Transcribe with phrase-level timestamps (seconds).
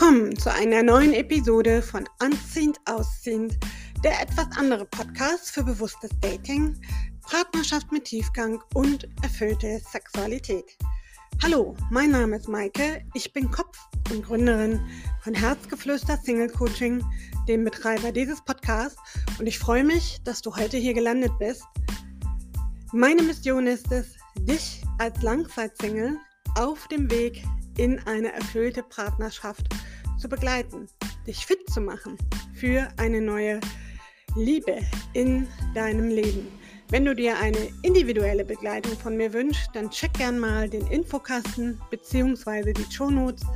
[0.00, 3.58] Willkommen zu einer neuen Episode von Anziehend Ausziehend,
[4.02, 6.74] der etwas andere Podcast für bewusstes Dating,
[7.28, 10.64] Partnerschaft mit Tiefgang und erfüllte Sexualität.
[11.42, 13.76] Hallo, mein Name ist Maike, ich bin Kopf
[14.10, 14.80] und Gründerin
[15.22, 17.04] von Herzgeflüster Single Coaching,
[17.46, 18.98] dem Betreiber dieses Podcasts
[19.38, 21.64] und ich freue mich, dass du heute hier gelandet bist.
[22.94, 26.16] Meine Mission ist es, dich als Langzeitsingle
[26.54, 27.44] auf dem Weg
[27.76, 29.68] in eine erfüllte Partnerschaft
[30.20, 30.86] zu begleiten,
[31.26, 32.18] dich fit zu machen
[32.54, 33.60] für eine neue
[34.36, 34.78] Liebe
[35.14, 36.46] in deinem Leben.
[36.90, 41.80] Wenn du dir eine individuelle Begleitung von mir wünschst, dann check gern mal den Infokasten
[41.90, 42.72] bzw.
[42.72, 43.46] die Shownotes.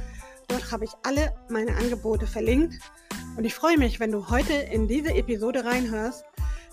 [0.48, 2.74] Dort habe ich alle meine Angebote verlinkt
[3.36, 6.24] und ich freue mich, wenn du heute in diese Episode reinhörst,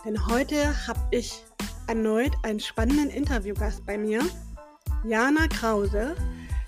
[0.06, 1.44] denn heute habe ich
[1.88, 4.22] erneut einen spannenden Interviewgast bei mir,
[5.04, 6.16] Jana Krause.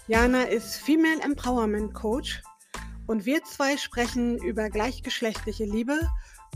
[0.08, 2.41] Jana ist Female Empowerment Coach
[3.07, 5.99] und wir zwei sprechen über gleichgeschlechtliche Liebe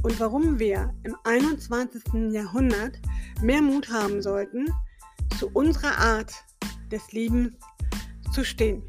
[0.03, 2.31] und warum wir im 21.
[2.31, 2.99] Jahrhundert
[3.41, 4.67] mehr Mut haben sollten,
[5.39, 6.33] zu unserer Art
[6.91, 7.53] des Liebens
[8.31, 8.83] zu stehen.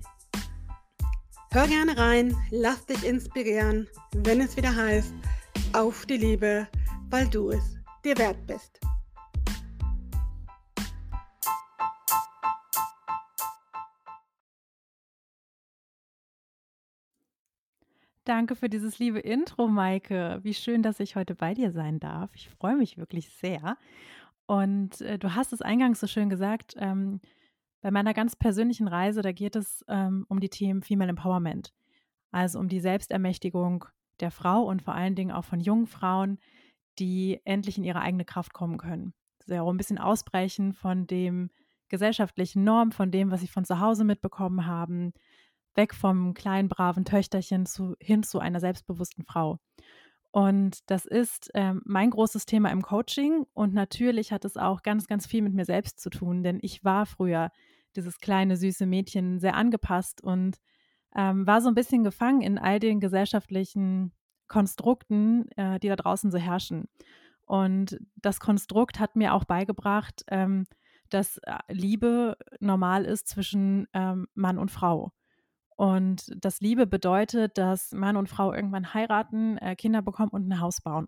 [1.50, 5.14] Hör gerne rein, lass dich inspirieren, wenn es wieder heißt,
[5.72, 6.68] auf die Liebe,
[7.10, 8.80] weil du es dir wert bist.
[18.28, 20.40] Danke für dieses liebe Intro, Maike.
[20.42, 22.30] Wie schön, dass ich heute bei dir sein darf.
[22.34, 23.78] Ich freue mich wirklich sehr.
[24.44, 27.22] Und äh, du hast es eingangs so schön gesagt, ähm,
[27.80, 31.72] bei meiner ganz persönlichen Reise, da geht es ähm, um die Themen Female Empowerment,
[32.30, 33.86] also um die Selbstermächtigung
[34.20, 36.38] der Frau und vor allen Dingen auch von jungen Frauen,
[36.98, 39.14] die endlich in ihre eigene Kraft kommen können.
[39.46, 41.48] Sehr ein bisschen ausbrechen von dem
[41.88, 45.14] gesellschaftlichen Norm, von dem, was sie von zu Hause mitbekommen haben,
[45.78, 49.58] weg vom kleinen, braven Töchterchen zu, hin zu einer selbstbewussten Frau.
[50.30, 53.46] Und das ist ähm, mein großes Thema im Coaching.
[53.54, 56.84] Und natürlich hat es auch ganz, ganz viel mit mir selbst zu tun, denn ich
[56.84, 57.50] war früher
[57.96, 60.58] dieses kleine, süße Mädchen sehr angepasst und
[61.16, 64.12] ähm, war so ein bisschen gefangen in all den gesellschaftlichen
[64.48, 66.88] Konstrukten, äh, die da draußen so herrschen.
[67.46, 70.66] Und das Konstrukt hat mir auch beigebracht, ähm,
[71.08, 75.12] dass äh, Liebe normal ist zwischen ähm, Mann und Frau.
[75.78, 80.60] Und das Liebe bedeutet, dass Mann und Frau irgendwann heiraten, äh, Kinder bekommen und ein
[80.60, 81.06] Haus bauen.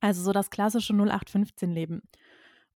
[0.00, 2.02] Also so das klassische 0815-Leben.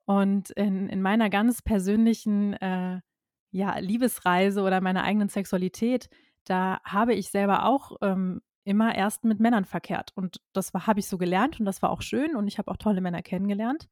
[0.06, 3.03] Und in, in meiner ganz persönlichen äh,
[3.50, 6.09] ja, Liebesreise oder meiner eigenen Sexualität,
[6.45, 10.12] da habe ich selber auch ähm, immer erst mit Männern verkehrt.
[10.15, 12.79] Und das habe ich so gelernt und das war auch schön und ich habe auch
[12.79, 13.87] tolle Männer kennengelernt.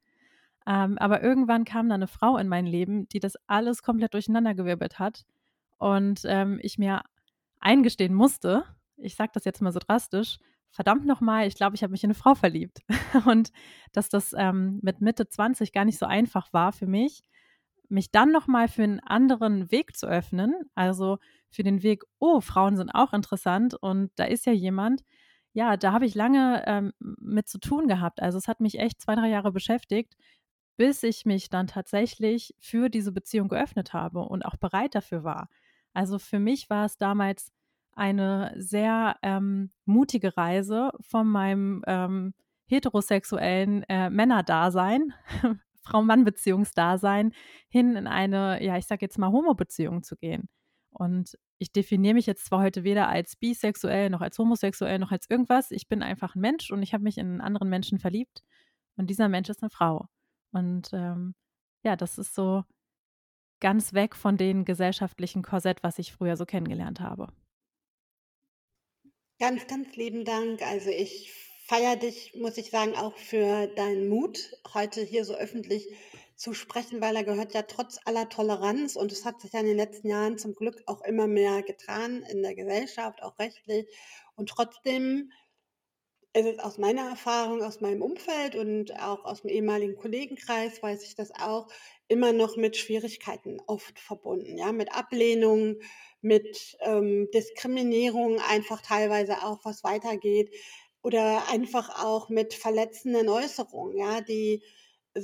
[0.65, 4.97] Ähm, aber irgendwann kam da eine Frau in mein Leben, die das alles komplett durcheinandergewirbelt
[4.97, 5.23] hat
[5.81, 7.01] und ähm, ich mir
[7.59, 8.65] eingestehen musste,
[8.97, 10.37] ich sage das jetzt mal so drastisch,
[10.69, 12.81] verdammt nochmal, ich glaube, ich habe mich in eine Frau verliebt.
[13.25, 13.51] Und
[13.91, 17.23] dass das ähm, mit Mitte 20 gar nicht so einfach war für mich,
[17.89, 20.53] mich dann nochmal für einen anderen Weg zu öffnen.
[20.75, 21.17] Also
[21.49, 25.03] für den Weg, oh, Frauen sind auch interessant und da ist ja jemand.
[25.53, 28.21] Ja, da habe ich lange ähm, mit zu tun gehabt.
[28.21, 30.15] Also es hat mich echt zwei, drei Jahre beschäftigt,
[30.77, 35.49] bis ich mich dann tatsächlich für diese Beziehung geöffnet habe und auch bereit dafür war.
[35.93, 37.51] Also für mich war es damals
[37.93, 42.33] eine sehr ähm, mutige Reise von meinem ähm,
[42.67, 45.13] heterosexuellen äh, Männerdasein,
[45.83, 47.33] Frau-Mann-Beziehungsdasein
[47.67, 50.47] hin in eine, ja, ich sag jetzt mal Homo-Beziehung zu gehen.
[50.91, 55.29] Und ich definiere mich jetzt zwar heute weder als bisexuell noch als homosexuell noch als
[55.29, 55.71] irgendwas.
[55.71, 58.41] Ich bin einfach ein Mensch und ich habe mich in einen anderen Menschen verliebt.
[58.97, 60.07] Und dieser Mensch ist eine Frau.
[60.51, 61.35] Und ähm,
[61.83, 62.63] ja, das ist so
[63.61, 67.27] ganz weg von den gesellschaftlichen Korsett, was ich früher so kennengelernt habe.
[69.39, 70.61] Ganz, ganz lieben Dank.
[70.61, 71.31] Also ich
[71.67, 75.87] feiere dich, muss ich sagen, auch für deinen Mut, heute hier so öffentlich
[76.35, 79.67] zu sprechen, weil er gehört ja trotz aller Toleranz und es hat sich ja in
[79.67, 83.87] den letzten Jahren zum Glück auch immer mehr getan in der Gesellschaft, auch rechtlich.
[84.35, 85.31] Und trotzdem
[86.33, 91.03] ist es aus meiner Erfahrung, aus meinem Umfeld und auch aus dem ehemaligen Kollegenkreis, weiß
[91.03, 91.67] ich das auch,
[92.07, 95.77] immer noch mit Schwierigkeiten oft verbunden, ja, mit Ablehnung,
[96.21, 100.53] mit ähm, Diskriminierung, einfach teilweise auch, was weitergeht,
[101.03, 104.61] oder einfach auch mit verletzenden Äußerungen, ja, die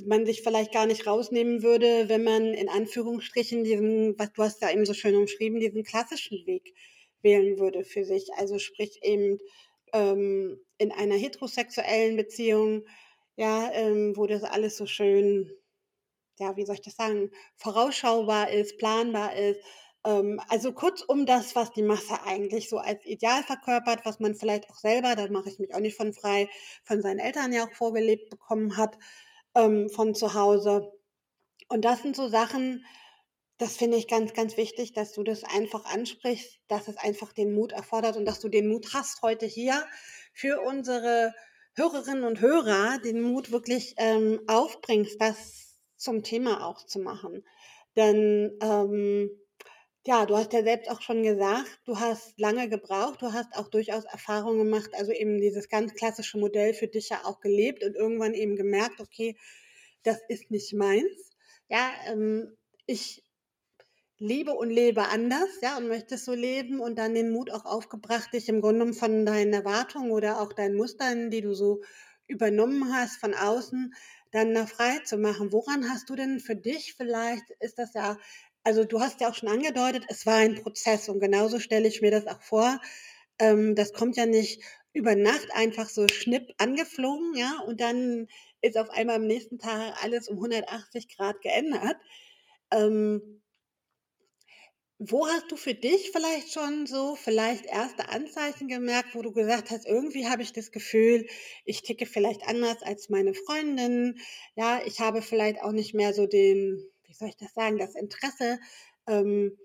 [0.05, 4.61] man sich vielleicht gar nicht rausnehmen würde, wenn man in Anführungsstrichen diesen, was du hast
[4.61, 6.73] ja eben so schön umschrieben, diesen klassischen Weg
[7.21, 8.27] wählen würde für sich.
[8.37, 9.39] Also sprich eben
[9.93, 12.85] ähm, in einer heterosexuellen Beziehung,
[13.35, 15.51] ja, ähm, wo das alles so schön
[16.39, 19.59] ja, wie soll ich das sagen, vorausschaubar ist, planbar ist,
[20.05, 24.69] Ähm, also kurzum das, was die Masse eigentlich so als Ideal verkörpert, was man vielleicht
[24.69, 26.49] auch selber, da mache ich mich auch nicht von frei,
[26.85, 28.97] von seinen Eltern ja auch vorgelebt bekommen hat,
[29.55, 30.93] ähm, von zu Hause.
[31.69, 32.85] Und das sind so Sachen,
[33.57, 37.53] das finde ich ganz, ganz wichtig, dass du das einfach ansprichst, dass es einfach den
[37.53, 39.85] Mut erfordert und dass du den Mut hast, heute hier
[40.33, 41.33] für unsere
[41.75, 47.43] Hörerinnen und Hörer den Mut wirklich ähm, aufbringst, das zum Thema auch zu machen.
[47.95, 49.31] Denn ähm,
[50.05, 53.67] ja, du hast ja selbst auch schon gesagt, du hast lange gebraucht, du hast auch
[53.67, 57.95] durchaus Erfahrungen gemacht, also eben dieses ganz klassische Modell für dich ja auch gelebt und
[57.95, 59.35] irgendwann eben gemerkt, okay,
[60.03, 61.35] das ist nicht meins.
[61.67, 62.55] Ja, ähm,
[62.85, 63.26] ich
[64.19, 68.33] lebe und lebe anders, ja, und möchte so leben und dann den Mut auch aufgebracht,
[68.33, 71.81] dich im Grunde von deinen Erwartungen oder auch deinen Mustern, die du so
[72.27, 73.93] übernommen hast von außen,
[74.31, 75.51] dann da frei zu machen.
[75.51, 78.17] Woran hast du denn für dich vielleicht, ist das ja,
[78.63, 82.01] also du hast ja auch schon angedeutet, es war ein Prozess und genauso stelle ich
[82.01, 82.79] mir das auch vor.
[83.39, 88.27] Ähm, das kommt ja nicht über Nacht einfach so schnipp angeflogen, ja, und dann
[88.61, 91.97] ist auf einmal am nächsten Tag alles um 180 Grad geändert.
[92.71, 93.41] Ähm,
[94.99, 99.69] wo hast du für dich vielleicht schon so vielleicht erste Anzeichen gemerkt, wo du gesagt
[99.69, 101.27] hast, irgendwie habe ich das Gefühl,
[101.65, 104.19] ich ticke vielleicht anders als meine Freundin.
[104.55, 107.95] Ja, ich habe vielleicht auch nicht mehr so den, wie soll ich das sagen, das
[107.95, 108.59] Interesse,
[109.07, 109.55] ähm,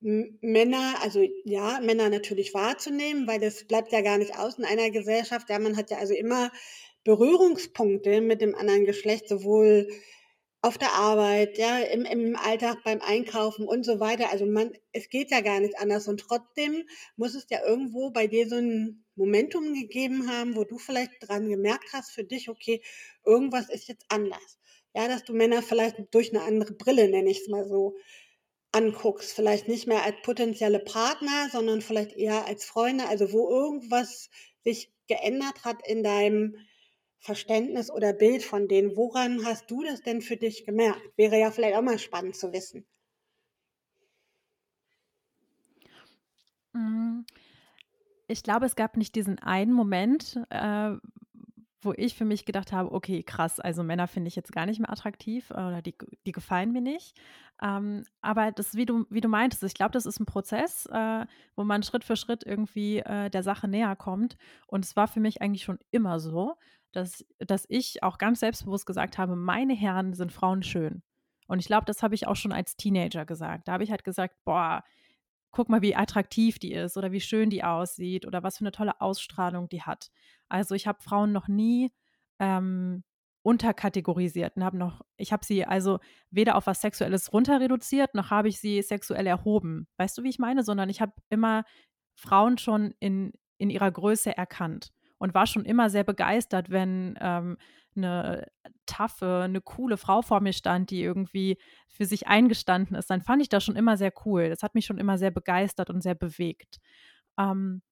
[0.00, 4.90] Männer, also ja, Männer natürlich wahrzunehmen, weil das bleibt ja gar nicht aus in einer
[4.90, 5.50] Gesellschaft.
[5.50, 6.52] Ja, man hat ja also immer
[7.02, 9.88] Berührungspunkte mit dem anderen Geschlecht, sowohl
[10.62, 14.30] auf der Arbeit, ja, im, im Alltag beim Einkaufen und so weiter.
[14.32, 16.08] Also man, es geht ja gar nicht anders.
[16.08, 16.84] Und trotzdem
[17.16, 21.48] muss es ja irgendwo bei dir so ein Momentum gegeben haben, wo du vielleicht dran
[21.48, 22.82] gemerkt hast für dich, okay,
[23.24, 24.58] irgendwas ist jetzt anders.
[24.94, 27.96] Ja, dass du Männer vielleicht durch eine andere Brille, nenne ich es mal so,
[28.72, 29.32] anguckst.
[29.32, 33.06] Vielleicht nicht mehr als potenzielle Partner, sondern vielleicht eher als Freunde.
[33.08, 34.30] Also wo irgendwas
[34.64, 36.56] sich geändert hat in deinem
[37.26, 38.96] Verständnis oder Bild von denen.
[38.96, 41.02] Woran hast du das denn für dich gemerkt?
[41.16, 42.86] Wäre ja vielleicht auch mal spannend zu wissen.
[46.72, 47.22] Mm,
[48.28, 50.92] ich glaube, es gab nicht diesen einen Moment, äh,
[51.86, 54.78] wo ich für mich gedacht habe, okay, krass, also Männer finde ich jetzt gar nicht
[54.78, 55.94] mehr attraktiv oder die,
[56.26, 57.16] die gefallen mir nicht.
[57.62, 61.24] Ähm, aber das, wie du, wie du meintest, ich glaube, das ist ein Prozess, äh,
[61.54, 64.36] wo man Schritt für Schritt irgendwie äh, der Sache näher kommt.
[64.66, 66.56] Und es war für mich eigentlich schon immer so
[66.96, 71.02] dass, dass ich auch ganz selbstbewusst gesagt habe, meine Herren sind Frauen schön.
[71.46, 73.68] Und ich glaube, das habe ich auch schon als Teenager gesagt.
[73.68, 74.82] Da habe ich halt gesagt, boah,
[75.50, 78.72] guck mal, wie attraktiv die ist oder wie schön die aussieht oder was für eine
[78.72, 80.10] tolle Ausstrahlung die hat.
[80.48, 81.92] Also ich habe Frauen noch nie
[82.38, 83.04] ähm,
[83.42, 86.00] unterkategorisiert und habe noch, ich habe sie also
[86.30, 89.86] weder auf was Sexuelles runter reduziert, noch habe ich sie sexuell erhoben.
[89.98, 90.64] Weißt du, wie ich meine?
[90.64, 91.64] Sondern ich habe immer
[92.16, 97.56] Frauen schon in, in ihrer Größe erkannt und war schon immer sehr begeistert, wenn ähm,
[97.94, 98.46] eine
[98.86, 101.58] taffe, eine coole Frau vor mir stand, die irgendwie
[101.88, 104.48] für sich eingestanden ist, dann fand ich das schon immer sehr cool.
[104.48, 106.78] Das hat mich schon immer sehr begeistert und sehr bewegt.
[107.38, 107.82] Ähm,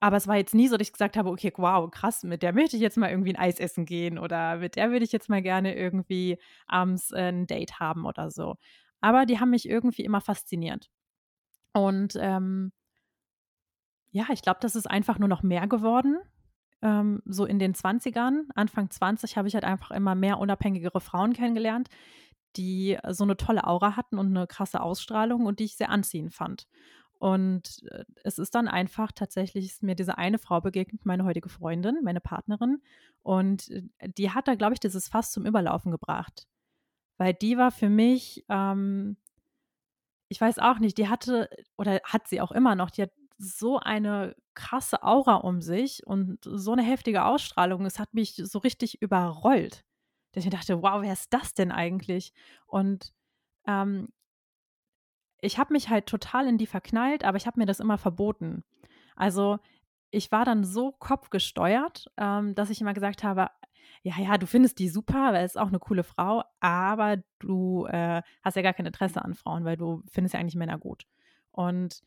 [0.00, 2.52] aber es war jetzt nie so, dass ich gesagt habe, okay, wow, krass, mit der
[2.52, 5.28] möchte ich jetzt mal irgendwie ein Eis essen gehen oder mit der würde ich jetzt
[5.28, 8.56] mal gerne irgendwie abends äh, ein Date haben oder so.
[9.00, 10.90] Aber die haben mich irgendwie immer fasziniert.
[11.72, 12.72] Und ähm,
[14.10, 16.18] ja, ich glaube, das ist einfach nur noch mehr geworden
[16.82, 21.32] ähm, so in den 20ern, Anfang 20, habe ich halt einfach immer mehr unabhängigere Frauen
[21.32, 21.88] kennengelernt,
[22.56, 26.34] die so eine tolle Aura hatten und eine krasse Ausstrahlung und die ich sehr anziehend
[26.34, 26.66] fand.
[27.18, 31.48] Und äh, es ist dann einfach tatsächlich ist mir diese eine Frau begegnet, meine heutige
[31.48, 32.82] Freundin, meine Partnerin.
[33.22, 33.82] Und äh,
[34.16, 36.46] die hat da, glaube ich, dieses Fass zum Überlaufen gebracht.
[37.18, 39.16] Weil die war für mich, ähm,
[40.28, 43.78] ich weiß auch nicht, die hatte, oder hat sie auch immer noch, die hat so
[43.78, 47.84] eine krasse Aura um sich und so eine heftige Ausstrahlung.
[47.86, 49.84] Es hat mich so richtig überrollt.
[50.32, 52.32] Dass ich dachte, wow, wer ist das denn eigentlich?
[52.66, 53.14] Und
[53.66, 54.08] ähm,
[55.46, 58.64] ich habe mich halt total in die verknallt, aber ich habe mir das immer verboten.
[59.14, 59.58] Also
[60.10, 63.50] ich war dann so kopfgesteuert, ähm, dass ich immer gesagt habe,
[64.02, 67.86] ja, ja, du findest die super, weil es ist auch eine coole Frau, aber du
[67.86, 71.04] äh, hast ja gar kein Interesse an Frauen, weil du findest ja eigentlich Männer gut.
[71.50, 72.02] Und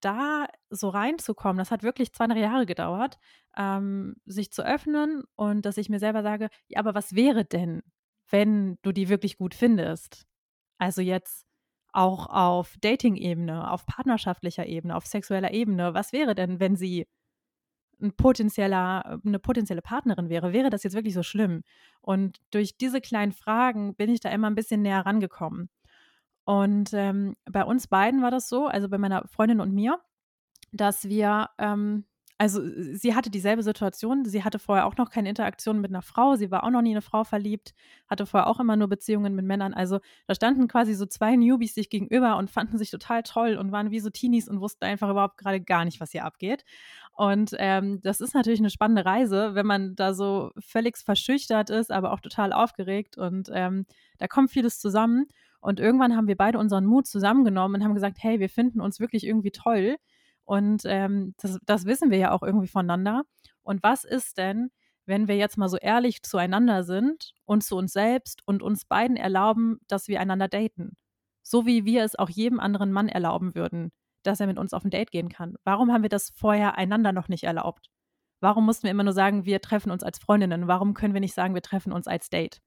[0.00, 3.18] da so reinzukommen, das hat wirklich zwei, drei Jahre gedauert,
[3.56, 7.82] ähm, sich zu öffnen und dass ich mir selber sage, ja, aber was wäre denn,
[8.30, 10.26] wenn du die wirklich gut findest?
[10.78, 11.45] Also jetzt
[11.96, 15.94] auch auf Dating-Ebene, auf partnerschaftlicher Ebene, auf sexueller Ebene.
[15.94, 17.06] Was wäre denn, wenn sie
[18.00, 20.52] ein potenzieller, eine potenzielle Partnerin wäre?
[20.52, 21.62] Wäre das jetzt wirklich so schlimm?
[22.02, 25.70] Und durch diese kleinen Fragen bin ich da immer ein bisschen näher rangekommen.
[26.44, 29.98] Und ähm, bei uns beiden war das so, also bei meiner Freundin und mir,
[30.72, 32.04] dass wir ähm,
[32.38, 32.60] also
[32.92, 34.26] sie hatte dieselbe Situation.
[34.26, 36.36] Sie hatte vorher auch noch keine Interaktion mit einer Frau.
[36.36, 37.74] Sie war auch noch nie in eine Frau verliebt,
[38.08, 39.72] hatte vorher auch immer nur Beziehungen mit Männern.
[39.72, 43.72] Also da standen quasi so zwei Newbies sich gegenüber und fanden sich total toll und
[43.72, 46.64] waren wie so Teenies und wussten einfach überhaupt gerade gar nicht, was hier abgeht.
[47.14, 51.90] Und ähm, das ist natürlich eine spannende Reise, wenn man da so völlig verschüchtert ist,
[51.90, 53.16] aber auch total aufgeregt.
[53.16, 53.86] Und ähm,
[54.18, 55.26] da kommt vieles zusammen.
[55.60, 59.00] Und irgendwann haben wir beide unseren Mut zusammengenommen und haben gesagt, hey, wir finden uns
[59.00, 59.96] wirklich irgendwie toll
[60.46, 63.24] und ähm, das, das wissen wir ja auch irgendwie voneinander.
[63.62, 64.70] Und was ist denn,
[65.04, 69.16] wenn wir jetzt mal so ehrlich zueinander sind und zu uns selbst und uns beiden
[69.16, 70.96] erlauben, dass wir einander daten?
[71.42, 74.84] So wie wir es auch jedem anderen Mann erlauben würden, dass er mit uns auf
[74.84, 75.56] ein Date gehen kann.
[75.64, 77.90] Warum haben wir das vorher einander noch nicht erlaubt?
[78.40, 80.68] Warum mussten wir immer nur sagen, wir treffen uns als Freundinnen?
[80.68, 82.60] Warum können wir nicht sagen, wir treffen uns als Date?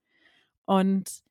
[0.65, 1.21] Und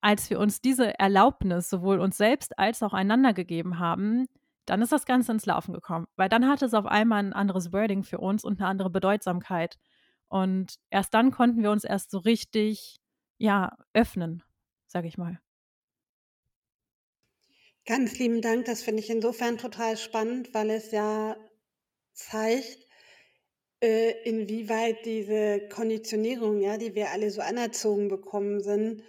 [0.00, 4.26] als wir uns diese Erlaubnis sowohl uns selbst als auch einander gegeben haben,
[4.72, 7.74] dann ist das Ganze ins Laufen gekommen, weil dann hatte es auf einmal ein anderes
[7.74, 9.78] Wording für uns und eine andere Bedeutsamkeit.
[10.28, 12.96] Und erst dann konnten wir uns erst so richtig,
[13.36, 14.42] ja, öffnen,
[14.86, 15.38] sage ich mal.
[17.84, 21.36] Ganz lieben Dank, das finde ich insofern total spannend, weil es ja
[22.14, 22.86] zeigt,
[23.82, 29.02] äh, inwieweit diese Konditionierung, ja, die wir alle so anerzogen bekommen sind,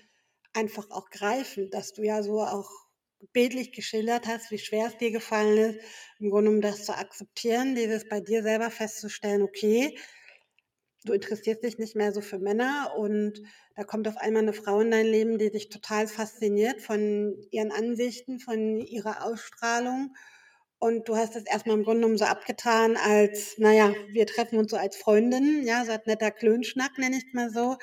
[0.51, 2.70] einfach auch greifen, dass du ja so auch
[3.32, 5.80] bildlich geschildert hast, wie schwer es dir gefallen ist,
[6.20, 9.98] im Grunde um das zu akzeptieren, dieses bei dir selber festzustellen, okay,
[11.06, 13.42] du interessierst dich nicht mehr so für Männer und
[13.75, 17.72] da kommt auf einmal eine Frau in dein Leben, die dich total fasziniert von ihren
[17.72, 20.15] Ansichten, von ihrer Ausstrahlung.
[20.80, 24.72] Und du hast es erstmal im Grunde genommen so abgetan als, naja, wir treffen uns
[24.72, 27.77] so als Freundinnen, ja, so ein netter Klönschnack, nenne ich es mal so.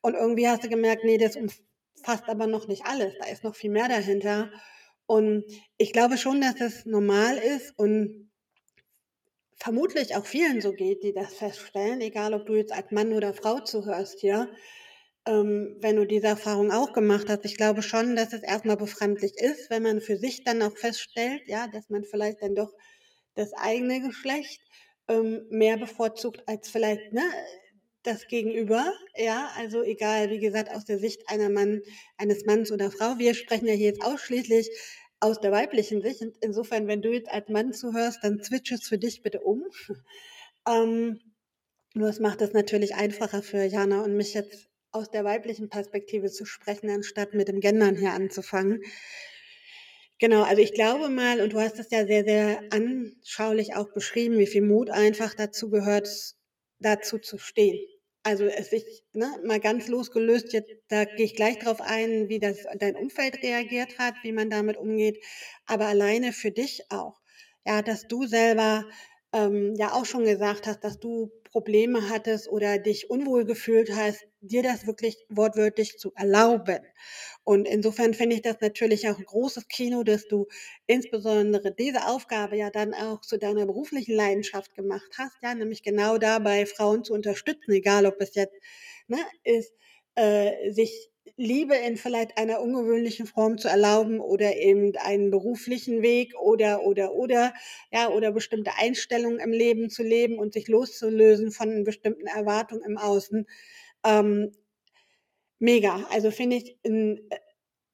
[0.00, 3.54] Und irgendwie hast du gemerkt, nee, das umfasst aber noch nicht alles, da ist noch
[3.54, 4.50] viel mehr dahinter.
[5.06, 5.44] Und
[5.76, 8.30] ich glaube schon, dass es normal ist und
[9.56, 13.32] vermutlich auch vielen so geht, die das feststellen, egal ob du jetzt als Mann oder
[13.32, 14.50] Frau zuhörst hier,
[15.26, 17.44] ähm, wenn du diese Erfahrung auch gemacht hast.
[17.44, 21.42] Ich glaube schon, dass es erstmal befremdlich ist, wenn man für sich dann auch feststellt,
[21.46, 22.72] ja, dass man vielleicht dann doch
[23.34, 24.60] das eigene Geschlecht
[25.08, 27.22] ähm, mehr bevorzugt als vielleicht ne,
[28.02, 31.82] das Gegenüber, ja, also egal, wie gesagt, aus der Sicht einer Mann,
[32.16, 33.18] eines Manns oder Frau.
[33.18, 34.70] Wir sprechen ja hier jetzt ausschließlich
[35.20, 36.20] aus der weiblichen Sicht.
[36.20, 39.64] Und insofern, wenn du jetzt als Mann zuhörst, dann switch es für dich bitte um.
[40.68, 41.20] ähm,
[41.94, 46.30] nur es macht es natürlich einfacher für Jana und mich jetzt aus der weiblichen Perspektive
[46.30, 48.82] zu sprechen, anstatt mit dem Gendern hier anzufangen.
[50.18, 54.38] Genau, also ich glaube mal, und du hast es ja sehr, sehr anschaulich auch beschrieben,
[54.38, 56.08] wie viel Mut einfach dazu gehört,
[56.78, 57.78] dazu zu stehen.
[58.24, 62.38] Also es ist ne, mal ganz losgelöst, jetzt, da gehe ich gleich drauf ein, wie
[62.38, 65.18] das dein Umfeld reagiert hat, wie man damit umgeht,
[65.66, 67.20] aber alleine für dich auch.
[67.66, 68.88] Ja, dass du selber
[69.32, 74.26] ähm, ja auch schon gesagt hast, dass du Probleme hattest oder dich unwohl gefühlt hast,
[74.40, 76.80] dir das wirklich wortwörtlich zu erlauben.
[77.44, 80.46] Und insofern finde ich das natürlich auch ein großes Kino, dass du
[80.86, 86.18] insbesondere diese Aufgabe ja dann auch zu deiner beruflichen Leidenschaft gemacht hast, ja, nämlich genau
[86.18, 88.54] dabei Frauen zu unterstützen, egal ob es jetzt
[89.08, 89.72] ne, ist,
[90.14, 96.34] äh, sich Liebe in vielleicht einer ungewöhnlichen Form zu erlauben oder eben einen beruflichen Weg
[96.38, 97.54] oder, oder, oder,
[97.90, 102.98] ja, oder bestimmte Einstellungen im Leben zu leben und sich loszulösen von bestimmten Erwartungen im
[102.98, 103.46] Außen.
[104.04, 104.52] Ähm,
[105.58, 106.06] mega.
[106.10, 107.16] Also finde ich äh,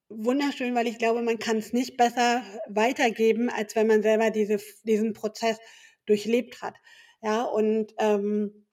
[0.08, 4.58] wunderschön, weil ich glaube, man kann es nicht besser weitergeben, als wenn man selber diese,
[4.84, 5.58] diesen Prozess
[6.06, 6.74] durchlebt hat.
[7.22, 8.66] Ja, und ähm,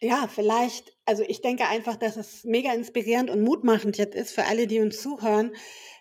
[0.00, 4.44] ja, vielleicht, also ich denke einfach, dass es mega inspirierend und mutmachend jetzt ist für
[4.44, 5.52] alle, die uns zuhören,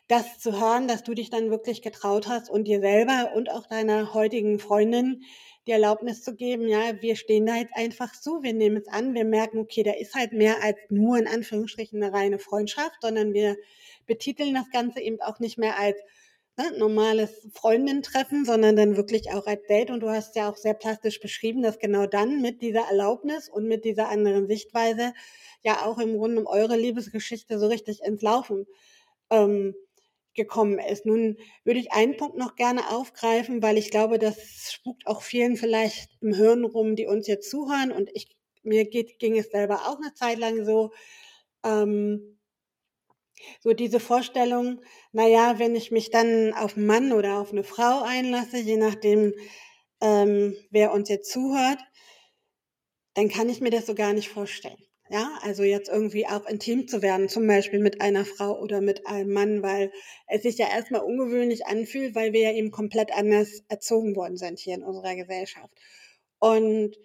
[0.08, 3.68] das zu hören, dass du dich dann wirklich getraut hast und dir selber und auch
[3.68, 5.24] deiner heutigen Freundin
[5.68, 9.14] die Erlaubnis zu geben, ja, wir stehen da jetzt einfach zu, wir nehmen es an,
[9.14, 13.34] wir merken, okay, da ist halt mehr als nur in Anführungsstrichen eine reine Freundschaft, sondern
[13.34, 13.56] wir
[14.08, 16.02] betiteln das Ganze eben auch nicht mehr als
[16.60, 19.92] ne, normales Freundin-Treffen, sondern dann wirklich auch als Date.
[19.92, 23.68] Und du hast ja auch sehr plastisch beschrieben, dass genau dann mit dieser Erlaubnis und
[23.68, 25.14] mit dieser anderen Sichtweise
[25.64, 28.66] ja auch im Grunde um eure Liebesgeschichte so richtig ins Laufen
[29.30, 29.74] ähm,
[30.36, 31.06] gekommen ist.
[31.06, 35.58] Nun würde ich einen Punkt noch gerne aufgreifen, weil ich glaube, das spukt auch vielen
[35.58, 37.92] vielleicht im Hirn rum, die uns jetzt zuhören.
[37.92, 40.92] Und ich, mir geht, ging es selber auch eine Zeit lang so.
[41.64, 42.39] Ähm,
[43.62, 44.82] so diese Vorstellung,
[45.12, 49.34] naja, wenn ich mich dann auf einen Mann oder auf eine Frau einlasse, je nachdem,
[50.02, 51.80] ähm, wer uns jetzt zuhört,
[53.16, 54.78] dann kann ich mir das so gar nicht vorstellen.
[55.12, 59.08] Ja, also jetzt irgendwie auch intim zu werden, zum Beispiel mit einer Frau oder mit
[59.08, 59.92] einem Mann, weil
[60.28, 64.60] es sich ja erstmal ungewöhnlich anfühlt, weil wir ja eben komplett anders erzogen worden sind
[64.60, 65.74] hier in unserer Gesellschaft.
[66.38, 66.96] Und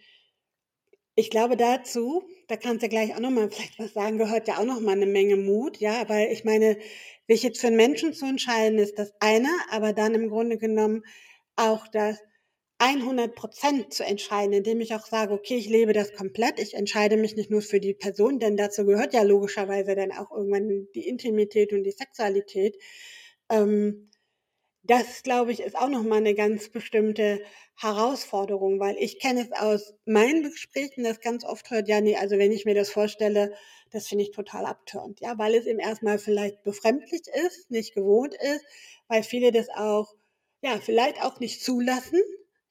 [1.16, 4.64] ich glaube dazu, da kannst du gleich auch nochmal vielleicht was sagen, gehört ja auch
[4.64, 6.78] nochmal eine Menge Mut, ja, weil ich meine,
[7.28, 11.02] sich jetzt für einen Menschen zu entscheiden, ist das eine, aber dann im Grunde genommen
[11.56, 12.18] auch das
[12.78, 17.16] 100 Prozent zu entscheiden, indem ich auch sage, okay, ich lebe das komplett, ich entscheide
[17.16, 21.09] mich nicht nur für die Person, denn dazu gehört ja logischerweise dann auch irgendwann die
[21.09, 22.76] Intimität und die Sexualität.
[23.49, 24.11] Ähm,
[24.85, 27.43] das, glaube ich, ist auch nochmal eine ganz bestimmte
[27.76, 32.38] Herausforderung, weil ich kenne es aus meinen Gesprächen, das ganz oft hört, ja, nee, also
[32.38, 33.55] wenn ich mir das vorstelle,
[33.91, 38.35] das finde ich total abtörend, ja, weil es eben erstmal vielleicht befremdlich ist, nicht gewohnt
[38.35, 38.64] ist,
[39.09, 40.14] weil viele das auch,
[40.62, 42.21] ja, vielleicht auch nicht zulassen,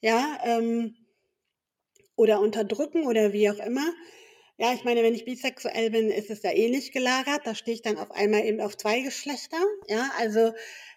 [0.01, 0.96] ja, ähm,
[2.15, 3.86] oder unterdrücken oder wie auch immer.
[4.58, 7.41] Ja, ich meine, wenn ich bisexuell bin, ist es ja ähnlich gelagert.
[7.46, 9.58] Da stehe ich dann auf einmal eben auf zwei Geschlechter.
[9.88, 10.53] Ja, also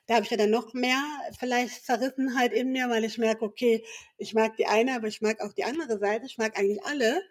[0.07, 1.03] da habe ich ja dann noch mehr
[1.39, 3.85] vielleicht Zerrissenheit in mir, weil ich merke, okay,
[4.19, 6.27] ich mag die eine, aber ich mag auch die andere Seite.
[6.27, 7.23] Ich mag eigentlich alle.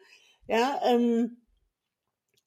[0.48, 1.42] Ja, ähm,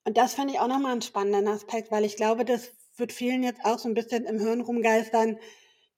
[0.05, 3.43] und das fand ich auch nochmal einen spannenden Aspekt, weil ich glaube, das wird vielen
[3.43, 5.37] jetzt auch so ein bisschen im Hirn rumgeistern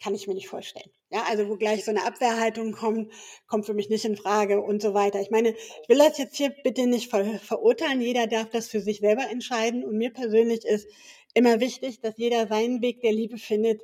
[0.01, 0.89] kann ich mir nicht vorstellen.
[1.11, 3.11] Ja, also wo gleich so eine Abwehrhaltung kommt,
[3.47, 5.21] kommt für mich nicht in Frage und so weiter.
[5.21, 8.01] Ich meine, ich will das jetzt hier bitte nicht ver verurteilen.
[8.01, 9.83] Jeder darf das für sich selber entscheiden.
[9.83, 10.87] Und mir persönlich ist
[11.33, 13.81] immer wichtig, dass jeder seinen Weg der Liebe findet,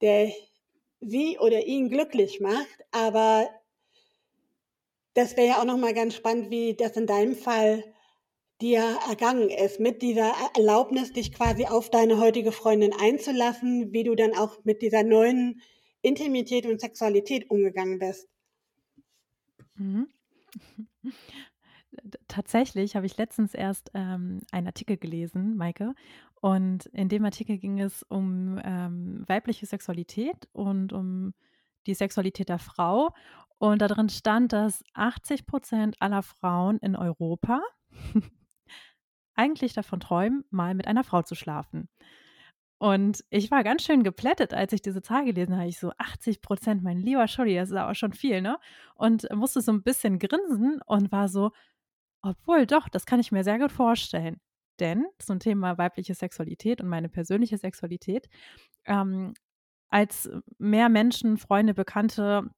[0.00, 0.32] der
[1.00, 2.84] sie oder ihn glücklich macht.
[2.90, 3.48] Aber
[5.14, 7.84] das wäre ja auch nochmal ganz spannend, wie das in deinem Fall
[8.60, 14.14] dir ergangen ist, mit dieser Erlaubnis, dich quasi auf deine heutige Freundin einzulassen, wie du
[14.14, 15.60] dann auch mit dieser neuen
[16.02, 18.28] Intimität und Sexualität umgegangen bist.
[19.76, 20.08] Mhm.
[22.28, 25.94] Tatsächlich habe ich letztens erst ähm, einen Artikel gelesen, Maike,
[26.40, 31.34] und in dem Artikel ging es um ähm, weibliche Sexualität und um
[31.86, 33.14] die Sexualität der Frau.
[33.58, 37.60] Und darin stand, dass 80 Prozent aller Frauen in Europa
[39.34, 41.88] eigentlich davon träumen, mal mit einer Frau zu schlafen.
[42.80, 45.68] Und ich war ganz schön geplättet, als ich diese Zahl gelesen habe.
[45.68, 48.58] Ich so, 80 Prozent, mein lieber Scholli, das ist aber schon viel, ne?
[48.94, 51.50] Und musste so ein bisschen grinsen und war so,
[52.22, 54.40] obwohl doch, das kann ich mir sehr gut vorstellen.
[54.80, 58.28] Denn zum Thema weibliche Sexualität und meine persönliche Sexualität,
[58.86, 59.34] ähm,
[59.88, 62.50] als mehr Menschen, Freunde, Bekannte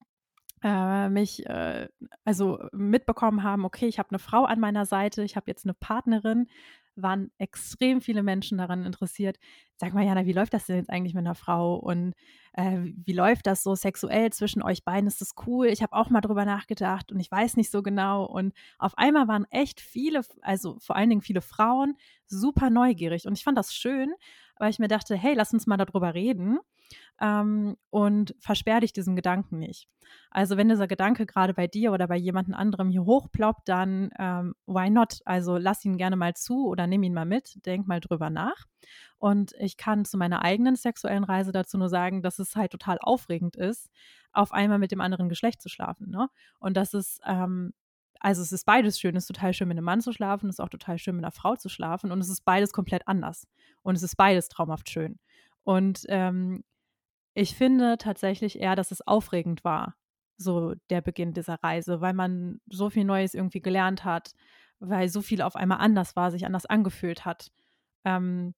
[0.62, 1.88] äh, mich äh,
[2.24, 5.74] also mitbekommen haben, okay, ich habe eine Frau an meiner Seite, ich habe jetzt eine
[5.74, 6.48] Partnerin,
[6.96, 9.38] waren extrem viele Menschen daran interessiert.
[9.76, 11.76] Sag mal, Jana, wie läuft das denn jetzt eigentlich mit einer Frau?
[11.76, 12.14] Und
[12.52, 15.06] äh, wie läuft das so sexuell zwischen euch beiden?
[15.06, 15.68] Ist das cool?
[15.68, 18.24] Ich habe auch mal drüber nachgedacht und ich weiß nicht so genau.
[18.24, 23.26] Und auf einmal waren echt viele, also vor allen Dingen viele Frauen, super neugierig.
[23.26, 24.12] Und ich fand das schön,
[24.60, 26.58] weil ich mir dachte, hey, lass uns mal darüber reden
[27.20, 29.88] ähm, und versperr dich diesem Gedanken nicht.
[30.30, 34.54] Also wenn dieser Gedanke gerade bei dir oder bei jemandem anderem hier hochploppt, dann ähm,
[34.66, 35.20] why not?
[35.24, 38.66] Also lass ihn gerne mal zu oder nimm ihn mal mit, denk mal drüber nach.
[39.18, 42.98] Und ich kann zu meiner eigenen sexuellen Reise dazu nur sagen, dass es halt total
[43.00, 43.88] aufregend ist,
[44.32, 46.10] auf einmal mit dem anderen Geschlecht zu schlafen.
[46.10, 46.28] Ne?
[46.58, 47.72] Und das ist ähm,
[48.20, 49.16] also es ist beides schön.
[49.16, 51.24] Es ist total schön, mit einem Mann zu schlafen, es ist auch total schön, mit
[51.24, 53.48] einer Frau zu schlafen und es ist beides komplett anders.
[53.82, 55.18] Und es ist beides traumhaft schön.
[55.64, 56.62] Und ähm,
[57.34, 59.96] ich finde tatsächlich eher, dass es aufregend war,
[60.36, 64.32] so der Beginn dieser Reise, weil man so viel Neues irgendwie gelernt hat,
[64.80, 67.50] weil so viel auf einmal anders war, sich anders angefühlt hat.
[68.04, 68.54] Ähm,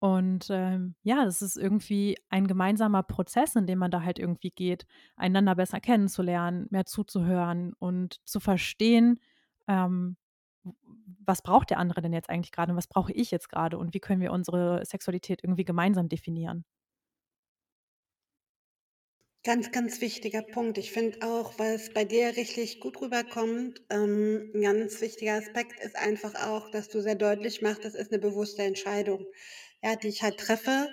[0.00, 4.50] und ähm, ja, das ist irgendwie ein gemeinsamer Prozess, in dem man da halt irgendwie
[4.50, 9.20] geht, einander besser kennenzulernen, mehr zuzuhören und zu verstehen,
[9.66, 10.16] ähm,
[11.24, 13.94] was braucht der andere denn jetzt eigentlich gerade und was brauche ich jetzt gerade und
[13.94, 16.64] wie können wir unsere Sexualität irgendwie gemeinsam definieren.
[19.44, 20.78] Ganz, ganz wichtiger Punkt.
[20.78, 25.96] Ich finde auch, was bei dir richtig gut rüberkommt, ähm, ein ganz wichtiger Aspekt ist
[25.96, 29.26] einfach auch, dass du sehr deutlich machst, das ist eine bewusste Entscheidung,
[29.82, 30.88] ja, die ich halt treffe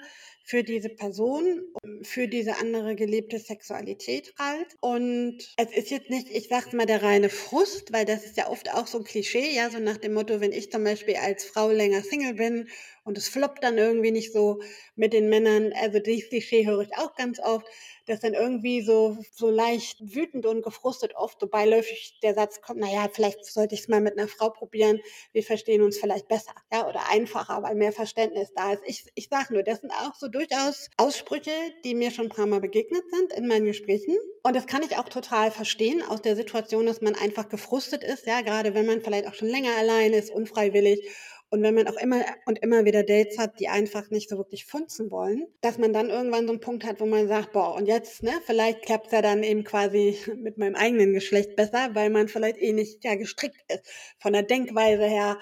[0.48, 1.64] für diese Person,
[2.04, 4.76] für diese andere gelebte Sexualität halt.
[4.80, 8.48] Und es ist jetzt nicht, ich sag's mal, der reine Frust, weil das ist ja
[8.48, 11.46] oft auch so ein Klischee, ja, so nach dem Motto, wenn ich zum Beispiel als
[11.46, 12.68] Frau länger Single bin
[13.04, 14.62] und es floppt dann irgendwie nicht so
[14.96, 17.66] mit den Männern, also dieses Klischee höre ich auch ganz oft,
[18.08, 22.80] dass dann irgendwie so, so leicht wütend und gefrustet oft so beiläufig der Satz kommt,
[22.80, 25.00] naja, vielleicht sollte ich es mal mit einer Frau probieren,
[25.32, 28.84] wir verstehen uns vielleicht besser, ja, oder einfacher, weil mehr Verständnis da ist.
[28.86, 31.52] Ich, ich sage nur, das sind auch so durchaus Aussprüche,
[31.84, 34.16] die mir schon ein paar Mal begegnet sind in meinen Gesprächen.
[34.44, 38.26] Und das kann ich auch total verstehen aus der Situation, dass man einfach gefrustet ist,
[38.28, 41.10] ja, gerade wenn man vielleicht auch schon länger allein ist, unfreiwillig
[41.56, 44.66] Und wenn man auch immer und immer wieder Dates hat, die einfach nicht so wirklich
[44.66, 47.86] funzen wollen, dass man dann irgendwann so einen Punkt hat, wo man sagt, boah, und
[47.86, 52.10] jetzt, ne, vielleicht klappt es ja dann eben quasi mit meinem eigenen Geschlecht besser, weil
[52.10, 53.90] man vielleicht eh nicht ja gestrickt ist,
[54.20, 55.40] von der Denkweise her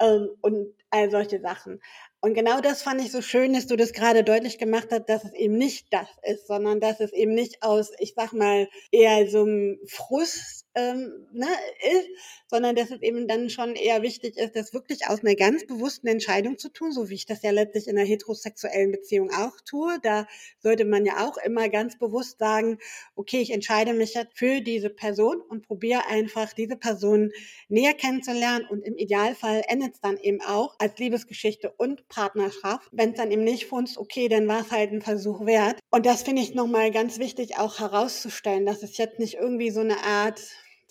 [0.00, 1.80] ähm, und all solche Sachen.
[2.20, 5.22] Und genau das fand ich so schön, dass du das gerade deutlich gemacht hast, dass
[5.22, 9.28] es eben nicht das ist, sondern dass es eben nicht aus, ich sag mal, eher
[9.30, 11.48] so einem Frust ähm, ne,
[11.80, 12.08] ist,
[12.46, 16.06] sondern dass es eben dann schon eher wichtig ist, das wirklich aus einer ganz bewussten
[16.06, 19.98] Entscheidung zu tun, so wie ich das ja letztlich in einer heterosexuellen Beziehung auch tue.
[20.02, 20.26] Da
[20.58, 22.78] sollte man ja auch immer ganz bewusst sagen,
[23.16, 27.32] okay, ich entscheide mich jetzt für diese Person und probiere einfach diese Person
[27.68, 32.88] näher kennenzulernen und im Idealfall endet es dann eben auch als Liebesgeschichte und Partnerschaft.
[32.92, 35.78] Wenn es dann eben nicht funzt, okay, dann war es halt ein Versuch wert.
[35.90, 39.80] Und das finde ich nochmal ganz wichtig auch herauszustellen, dass es jetzt nicht irgendwie so
[39.80, 40.40] eine Art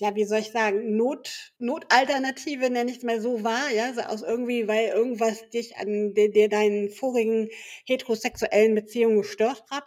[0.02, 4.02] ja, wie soll ich sagen, Not, Notalternative nenne ich es mal so war, ja, so
[4.02, 7.50] aus irgendwie, weil irgendwas dich an der, der deinen vorigen
[7.86, 9.84] heterosexuellen Beziehungen gestört hat,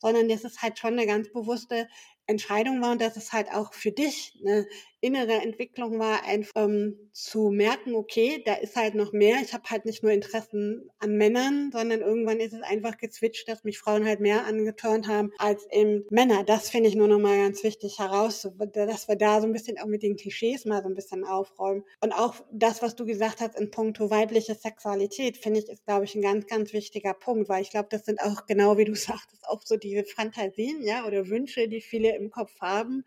[0.00, 1.88] sondern das ist halt schon eine ganz bewusste
[2.28, 4.68] Entscheidung war und dass es halt auch für dich eine
[5.00, 9.36] innere Entwicklung war, einfach ähm, zu merken, okay, da ist halt noch mehr.
[9.42, 13.64] Ich habe halt nicht nur Interessen an Männern, sondern irgendwann ist es einfach gezwitscht, dass
[13.64, 16.44] mich Frauen halt mehr angeturnt haben als eben Männer.
[16.44, 19.78] Das finde ich nur noch mal ganz wichtig heraus, dass wir da so ein bisschen
[19.78, 21.84] auch mit den Klischees mal so ein bisschen aufräumen.
[22.00, 26.04] Und auch das, was du gesagt hast in puncto weibliche Sexualität, finde ich, ist, glaube
[26.04, 28.94] ich, ein ganz, ganz wichtiger Punkt, weil ich glaube, das sind auch genau wie du
[28.94, 33.04] sagtest, auch so diese Fantasien, ja, oder Wünsche, die viele im Kopf haben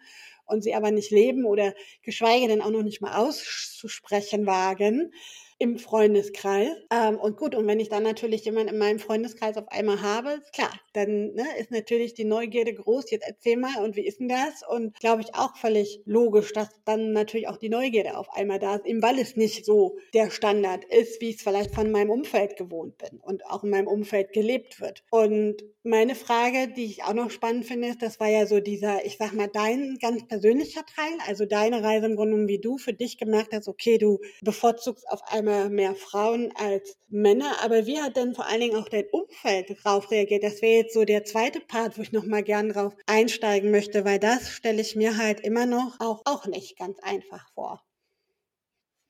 [0.49, 5.13] und sie aber nicht leben oder geschweige denn auch noch nicht mal auszusprechen wagen
[5.59, 6.71] im Freundeskreis.
[6.89, 10.41] Ähm, und gut, und wenn ich dann natürlich jemanden in meinem Freundeskreis auf einmal habe,
[10.53, 13.11] klar, dann ne, ist natürlich die Neugierde groß.
[13.11, 14.63] Jetzt erzähl mal, und wie ist denn das?
[14.67, 18.75] Und glaube ich auch völlig logisch, dass dann natürlich auch die Neugierde auf einmal da
[18.75, 22.09] ist, eben weil es nicht so der Standard ist, wie ich es vielleicht von meinem
[22.09, 25.03] Umfeld gewohnt bin und auch in meinem Umfeld gelebt wird.
[25.11, 29.05] Und meine Frage, die ich auch noch spannend finde, ist, das war ja so dieser,
[29.05, 32.93] ich sag mal, dein ganz persönlicher Teil, also deine Reise im Grunde, wie du für
[32.93, 37.55] dich gemerkt hast, okay, du bevorzugst auf einmal immer mehr Frauen als Männer.
[37.63, 40.43] Aber wie hat denn vor allen Dingen auch dein Umfeld darauf reagiert?
[40.43, 44.19] Das wäre jetzt so der zweite Part, wo ich nochmal gern drauf einsteigen möchte, weil
[44.19, 47.83] das stelle ich mir halt immer noch auch, auch nicht ganz einfach vor.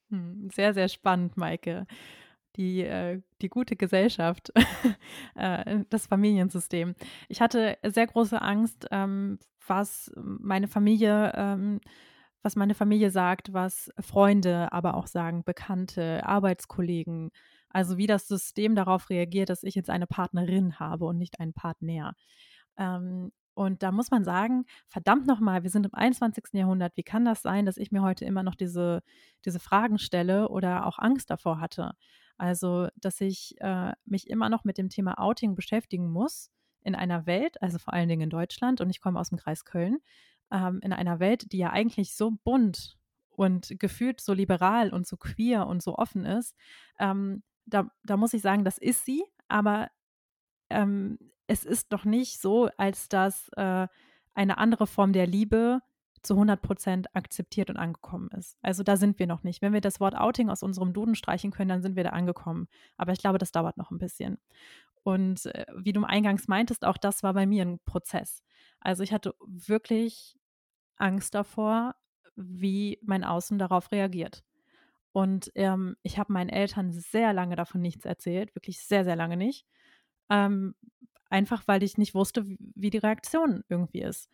[0.09, 1.85] Hm, sehr, sehr spannend, Maike.
[2.55, 4.51] Die, äh, die gute Gesellschaft,
[5.35, 6.95] äh, das Familiensystem.
[7.27, 11.79] Ich hatte sehr große Angst, ähm, was meine Familie ähm,
[12.41, 17.31] was meine Familie sagt, was Freunde aber auch sagen, Bekannte, Arbeitskollegen.
[17.69, 21.53] Also wie das System darauf reagiert, dass ich jetzt eine Partnerin habe und nicht einen
[21.53, 22.15] Partner.
[22.77, 26.45] Ähm, und da muss man sagen, verdammt nochmal, wir sind im 21.
[26.53, 26.95] Jahrhundert.
[26.95, 29.03] Wie kann das sein, dass ich mir heute immer noch diese,
[29.45, 31.91] diese Fragen stelle oder auch Angst davor hatte?
[32.37, 36.51] Also, dass ich äh, mich immer noch mit dem Thema Outing beschäftigen muss
[36.83, 39.65] in einer Welt, also vor allen Dingen in Deutschland, und ich komme aus dem Kreis
[39.65, 39.97] Köln,
[40.51, 42.97] ähm, in einer Welt, die ja eigentlich so bunt
[43.29, 46.55] und gefühlt so liberal und so queer und so offen ist,
[46.99, 49.89] ähm, da, da muss ich sagen, das ist sie, aber
[50.69, 53.87] ähm, es ist doch nicht so, als dass äh,
[54.33, 55.81] eine andere Form der Liebe
[56.21, 58.57] zu 100 Prozent akzeptiert und angekommen ist.
[58.61, 59.61] Also da sind wir noch nicht.
[59.61, 62.67] Wenn wir das Wort Outing aus unserem Duden streichen können, dann sind wir da angekommen.
[62.97, 64.37] Aber ich glaube, das dauert noch ein bisschen.
[65.03, 68.43] Und äh, wie du eingangs meintest, auch das war bei mir ein Prozess.
[68.79, 70.38] Also ich hatte wirklich
[70.99, 71.95] Angst davor,
[72.35, 74.43] wie mein Außen darauf reagiert.
[75.11, 79.37] Und ähm, ich habe meinen Eltern sehr lange davon nichts erzählt, wirklich sehr, sehr lange
[79.37, 79.65] nicht.
[80.29, 80.75] Ähm,
[81.29, 84.29] einfach weil ich nicht wusste, wie die Reaktion irgendwie ist.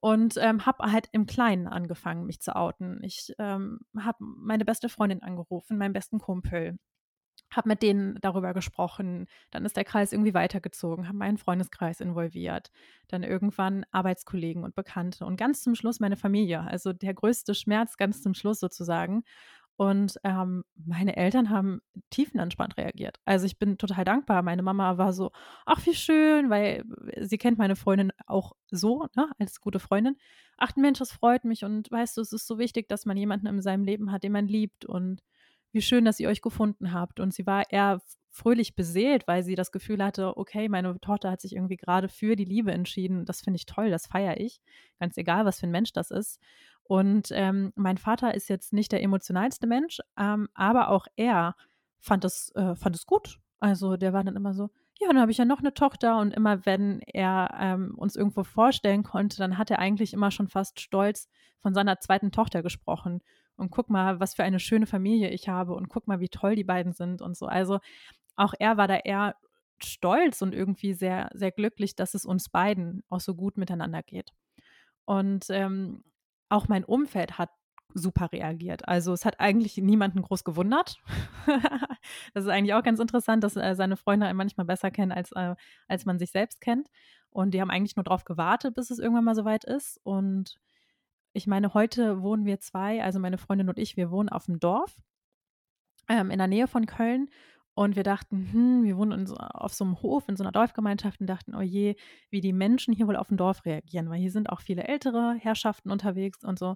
[0.00, 3.02] Und ähm, habe halt im Kleinen angefangen, mich zu outen.
[3.02, 6.78] Ich ähm, habe meine beste Freundin angerufen, meinen besten Kumpel,
[7.50, 9.26] habe mit denen darüber gesprochen.
[9.50, 12.70] Dann ist der Kreis irgendwie weitergezogen, habe meinen Freundeskreis involviert.
[13.08, 16.60] Dann irgendwann Arbeitskollegen und Bekannte und ganz zum Schluss meine Familie.
[16.62, 19.24] Also der größte Schmerz ganz zum Schluss sozusagen.
[19.80, 23.18] Und ähm, meine Eltern haben tiefenentspannt reagiert.
[23.24, 24.42] Also ich bin total dankbar.
[24.42, 25.30] Meine Mama war so,
[25.64, 26.84] ach wie schön, weil
[27.18, 30.18] sie kennt meine Freundin auch so, ne, als gute Freundin.
[30.58, 33.46] Ach Mensch, das freut mich und weißt du, es ist so wichtig, dass man jemanden
[33.46, 35.22] in seinem Leben hat, den man liebt und
[35.72, 37.20] wie schön, dass ihr euch gefunden habt.
[37.20, 41.40] Und sie war eher fröhlich beseelt, weil sie das Gefühl hatte, okay, meine Tochter hat
[41.40, 43.24] sich irgendwie gerade für die Liebe entschieden.
[43.24, 44.60] Das finde ich toll, das feiere ich.
[44.98, 46.38] Ganz egal, was für ein Mensch das ist.
[46.84, 51.54] Und ähm, mein Vater ist jetzt nicht der emotionalste Mensch, ähm, aber auch er
[51.98, 53.38] fand es, äh, fand es gut.
[53.60, 56.34] Also der war dann immer so, ja, dann habe ich ja noch eine Tochter und
[56.34, 60.80] immer wenn er ähm, uns irgendwo vorstellen konnte, dann hat er eigentlich immer schon fast
[60.80, 61.28] stolz
[61.60, 63.22] von seiner zweiten Tochter gesprochen.
[63.60, 66.56] Und guck mal, was für eine schöne Familie ich habe und guck mal, wie toll
[66.56, 67.46] die beiden sind und so.
[67.46, 67.78] Also
[68.36, 69.36] auch er war da eher
[69.82, 74.32] stolz und irgendwie sehr, sehr glücklich, dass es uns beiden auch so gut miteinander geht.
[75.04, 76.04] Und ähm,
[76.48, 77.50] auch mein Umfeld hat
[77.94, 78.86] super reagiert.
[78.88, 80.98] Also es hat eigentlich niemanden groß gewundert.
[82.34, 85.32] das ist eigentlich auch ganz interessant, dass äh, seine Freunde einen manchmal besser kennen, als,
[85.32, 85.54] äh,
[85.88, 86.88] als man sich selbst kennt.
[87.30, 90.00] Und die haben eigentlich nur darauf gewartet, bis es irgendwann mal soweit ist.
[90.04, 90.56] Und
[91.32, 94.60] ich meine, heute wohnen wir zwei, also meine Freundin und ich, wir wohnen auf dem
[94.60, 94.96] Dorf
[96.08, 97.28] ähm, in der Nähe von Köln.
[97.74, 101.20] Und wir dachten, hm, wir wohnen so, auf so einem Hof in so einer Dorfgemeinschaft
[101.20, 101.94] und dachten, oh je,
[102.28, 105.34] wie die Menschen hier wohl auf dem Dorf reagieren, weil hier sind auch viele ältere
[105.34, 106.74] Herrschaften unterwegs und so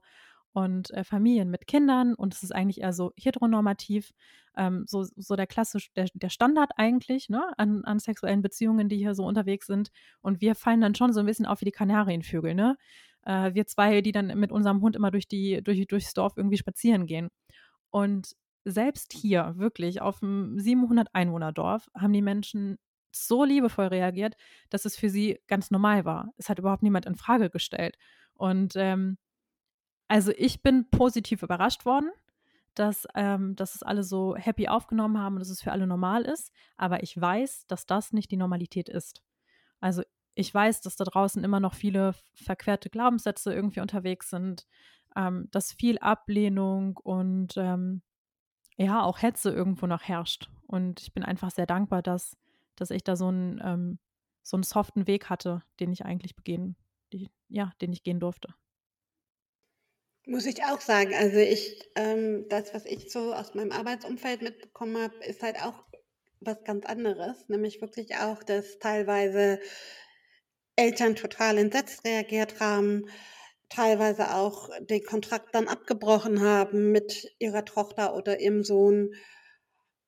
[0.55, 4.13] und äh, Familien mit Kindern und es ist eigentlich eher so heteronormativ,
[4.57, 8.97] ähm, so, so der klassisch, der, der Standard eigentlich, ne, an, an sexuellen Beziehungen, die
[8.97, 9.91] hier so unterwegs sind.
[10.21, 12.77] Und wir fallen dann schon so ein bisschen auf wie die Kanarienvögel, ne?
[13.27, 16.59] Äh, wir zwei, die dann mit unserem Hund immer durch die, durch, durchs Dorf irgendwie
[16.59, 17.29] spazieren gehen.
[17.91, 18.35] Und
[18.65, 22.79] selbst hier, wirklich, auf dem 700-Einwohner-Dorf, haben die Menschen
[23.13, 24.35] so liebevoll reagiert,
[24.71, 26.33] dass es für sie ganz normal war.
[26.37, 27.97] Es hat überhaupt niemand in Frage gestellt.
[28.35, 29.19] Und ähm,
[30.09, 32.11] also ich bin positiv überrascht worden,
[32.75, 36.23] dass, ähm, dass es alle so happy aufgenommen haben und dass es für alle normal
[36.23, 36.53] ist.
[36.77, 39.23] Aber ich weiß, dass das nicht die Normalität ist.
[39.81, 40.03] Also
[40.35, 44.67] ich weiß, dass da draußen immer noch viele verquerte Glaubenssätze irgendwie unterwegs sind,
[45.17, 48.03] ähm, dass viel Ablehnung und ähm,
[48.77, 50.51] ja, auch Hetze irgendwo noch herrscht.
[50.67, 52.37] Und ich bin einfach sehr dankbar, dass,
[52.75, 53.99] dass ich da so einen, ähm,
[54.43, 56.77] so einen soften Weg hatte, den ich eigentlich begehen,
[57.13, 58.55] die, ja, den ich gehen durfte.
[60.27, 61.15] Muss ich auch sagen.
[61.15, 65.85] Also ich, ähm, das, was ich so aus meinem Arbeitsumfeld mitbekommen habe, ist halt auch
[66.41, 67.49] was ganz anderes.
[67.49, 69.61] Nämlich wirklich auch, dass teilweise
[70.77, 73.07] Eltern total entsetzt reagiert haben,
[73.69, 79.15] teilweise auch den Kontrakt dann abgebrochen haben mit ihrer Tochter oder ihrem Sohn,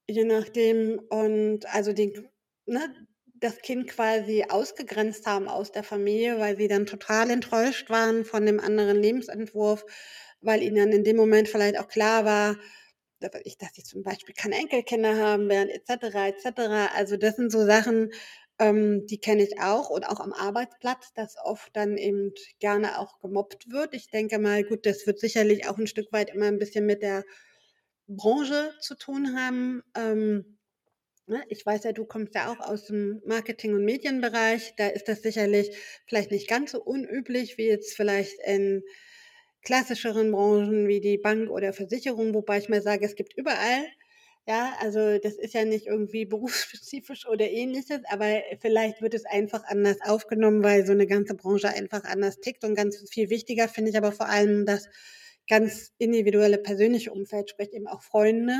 [0.08, 0.98] je nachdem.
[1.08, 2.28] Und also den,
[2.66, 2.94] ne,
[3.34, 8.46] das Kind quasi ausgegrenzt haben aus der Familie, weil sie dann total enttäuscht waren von
[8.46, 9.84] dem anderen Lebensentwurf,
[10.40, 12.56] weil ihnen dann in dem Moment vielleicht auch klar war,
[13.20, 16.92] dass ich, dass sie zum Beispiel keine Enkelkinder haben werden, etc., etc.
[16.94, 18.10] Also das sind so Sachen,
[18.58, 23.20] ähm, die kenne ich auch und auch am Arbeitsplatz, dass oft dann eben gerne auch
[23.20, 23.94] gemobbt wird.
[23.94, 27.02] Ich denke mal, gut, das wird sicherlich auch ein Stück weit immer ein bisschen mit
[27.02, 27.24] der
[28.08, 29.82] Branche zu tun haben.
[29.96, 30.58] Ähm,
[31.28, 34.74] Ne, ich weiß ja, du kommst ja auch aus dem Marketing- und Medienbereich.
[34.76, 35.70] Da ist das sicherlich
[36.06, 38.82] vielleicht nicht ganz so unüblich wie jetzt vielleicht in
[39.62, 43.86] klassischeren Branchen wie die Bank oder Versicherung, wobei ich mal sage, es gibt überall.
[44.48, 49.64] Ja, also das ist ja nicht irgendwie berufsspezifisch oder ähnliches, aber vielleicht wird es einfach
[49.64, 53.90] anders aufgenommen, weil so eine ganze Branche einfach anders tickt und ganz viel wichtiger finde
[53.90, 54.88] ich aber vor allem das
[55.48, 58.54] ganz individuelle persönliche Umfeld, sprich eben auch Freunde,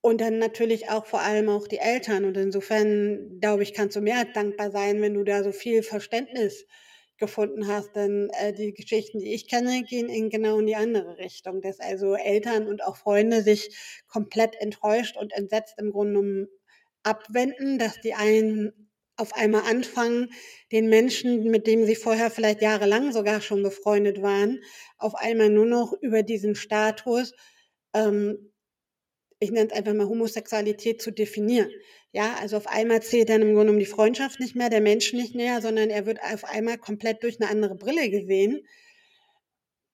[0.00, 2.24] und dann natürlich auch vor allem auch die Eltern.
[2.24, 5.82] Und insofern, glaube ich, kannst du mehr als dankbar sein, wenn du da so viel
[5.82, 6.66] Verständnis
[7.22, 7.96] gefunden hast.
[7.96, 11.62] Denn äh, die Geschichten, die ich kenne, gehen in genau in die andere Richtung.
[11.62, 13.74] Dass also Eltern und auch Freunde sich
[14.08, 16.48] komplett enttäuscht und entsetzt im Grunde genommen
[17.02, 20.30] abwenden, dass die einen auf einmal anfangen,
[20.72, 24.60] den Menschen, mit dem sie vorher vielleicht jahrelang sogar schon befreundet waren,
[24.98, 27.32] auf einmal nur noch über diesen Status
[27.94, 28.52] ähm,
[29.42, 31.70] ich nenne es einfach mal Homosexualität zu definieren.
[32.12, 35.12] Ja, also auf einmal zählt dann im Grunde um die Freundschaft nicht mehr, der Mensch
[35.14, 38.66] nicht mehr, sondern er wird auf einmal komplett durch eine andere Brille gesehen.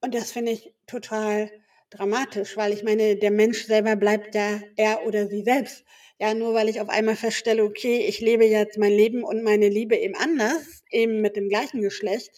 [0.01, 1.51] Und das finde ich total
[1.91, 5.85] dramatisch, weil ich meine, der Mensch selber bleibt ja er oder sie selbst.
[6.19, 9.69] Ja, nur weil ich auf einmal feststelle, okay, ich lebe jetzt mein Leben und meine
[9.69, 12.33] Liebe eben anders, eben mit dem gleichen Geschlecht,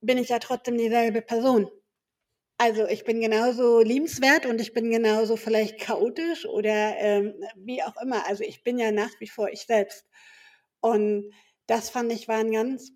[0.00, 1.70] bin ich ja trotzdem dieselbe Person.
[2.60, 7.96] Also ich bin genauso liebenswert und ich bin genauso vielleicht chaotisch oder ähm, wie auch
[8.02, 8.26] immer.
[8.26, 10.04] Also ich bin ja nach wie vor ich selbst.
[10.80, 11.32] Und
[11.66, 12.92] das fand ich war ein ganz,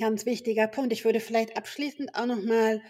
[0.00, 0.94] ganz wichtiger Punkt.
[0.94, 2.80] Ich würde vielleicht abschließend auch nochmal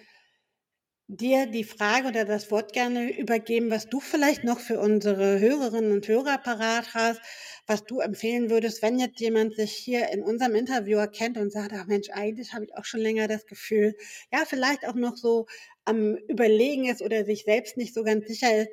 [1.08, 5.90] dir die Frage oder das Wort gerne übergeben, was du vielleicht noch für unsere Hörerinnen
[5.90, 7.20] und Hörer parat hast,
[7.66, 11.72] was du empfehlen würdest, wenn jetzt jemand sich hier in unserem Interview erkennt und sagt,
[11.74, 13.94] ach Mensch, eigentlich habe ich auch schon länger das Gefühl,
[14.30, 15.46] ja, vielleicht auch noch so
[15.86, 18.68] am Überlegen ist oder sich selbst nicht so ganz sicher ist,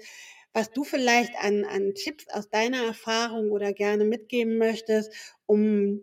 [0.52, 5.12] was du vielleicht an, an Tipps aus deiner Erfahrung oder gerne mitgeben möchtest,
[5.46, 6.02] um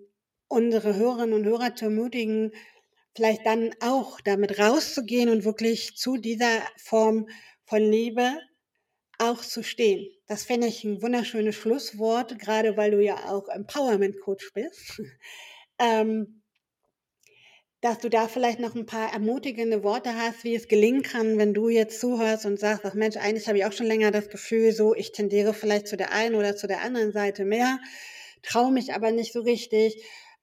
[0.49, 2.53] unsere Hörerinnen und Hörer zu ermutigen,
[3.15, 7.29] vielleicht dann auch damit rauszugehen und wirklich zu dieser Form
[7.65, 8.39] von Liebe
[9.19, 10.09] auch zu stehen.
[10.27, 15.01] Das finde ich ein wunderschönes Schlusswort, gerade weil du ja auch Empowerment Coach bist.
[15.79, 16.43] ähm,
[17.83, 21.53] dass du da vielleicht noch ein paar ermutigende Worte hast, wie es gelingen kann, wenn
[21.53, 24.71] du jetzt zuhörst und sagst, ach Mensch, eigentlich habe ich auch schon länger das Gefühl,
[24.73, 27.81] so ich tendiere vielleicht zu der einen oder zu der anderen Seite mehr,
[28.43, 30.01] traue mich aber nicht so richtig,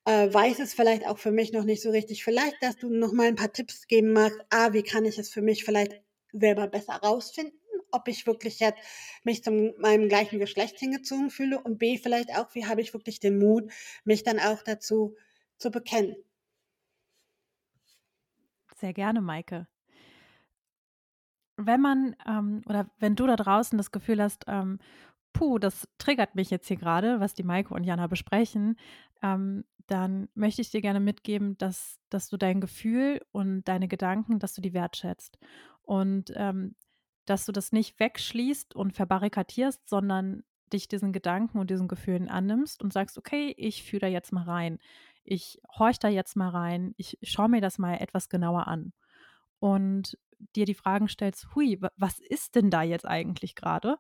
[0.09, 2.23] äh, weiß es vielleicht auch für mich noch nicht so richtig.
[2.23, 4.39] Vielleicht, dass du noch mal ein paar Tipps geben magst.
[4.49, 6.01] A, wie kann ich es für mich vielleicht
[6.33, 7.57] selber besser rausfinden?
[7.91, 8.77] ob ich wirklich jetzt
[9.23, 13.19] mich zu meinem gleichen Geschlecht hingezogen fühle und B, vielleicht auch, wie habe ich wirklich
[13.19, 13.71] den Mut,
[14.03, 15.15] mich dann auch dazu
[15.57, 16.15] zu bekennen.
[18.75, 19.65] Sehr gerne, Maike.
[21.57, 24.77] Wenn man ähm, oder wenn du da draußen das Gefühl hast, ähm,
[25.33, 28.77] puh, das triggert mich jetzt hier gerade, was die Maike und Jana besprechen,
[29.21, 34.39] ähm, dann möchte ich dir gerne mitgeben, dass, dass du dein Gefühl und deine Gedanken,
[34.39, 35.39] dass du die wertschätzt.
[35.81, 36.75] Und ähm,
[37.25, 42.83] dass du das nicht wegschließt und verbarrikadierst, sondern dich diesen Gedanken und diesen Gefühlen annimmst
[42.83, 44.79] und sagst, okay, ich fühle da jetzt mal rein
[45.29, 48.93] ich horch da jetzt mal rein, ich schaue mir das mal etwas genauer an
[49.59, 50.17] und
[50.55, 53.97] dir die Fragen stellst, hui, was ist denn da jetzt eigentlich gerade?